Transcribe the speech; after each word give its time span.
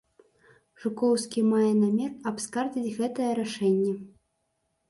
Жукоўскі 0.85 1.43
мае 1.51 1.69
намер 1.83 2.11
абскардзіць 2.31 2.97
гэтае 2.99 3.29
рашэнне. 3.41 3.93